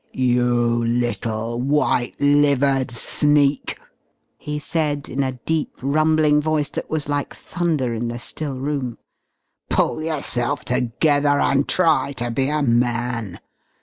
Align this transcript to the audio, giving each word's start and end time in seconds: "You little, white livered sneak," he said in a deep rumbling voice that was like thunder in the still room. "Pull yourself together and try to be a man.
"You 0.13 0.83
little, 0.83 1.61
white 1.61 2.15
livered 2.19 2.89
sneak," 2.89 3.77
he 4.35 4.57
said 4.57 5.07
in 5.07 5.21
a 5.21 5.33
deep 5.33 5.73
rumbling 5.79 6.41
voice 6.41 6.71
that 6.71 6.89
was 6.89 7.07
like 7.07 7.35
thunder 7.35 7.93
in 7.93 8.07
the 8.07 8.17
still 8.17 8.57
room. 8.57 8.97
"Pull 9.69 10.01
yourself 10.01 10.65
together 10.65 11.39
and 11.39 11.69
try 11.69 12.13
to 12.13 12.31
be 12.31 12.49
a 12.49 12.63
man. 12.63 13.41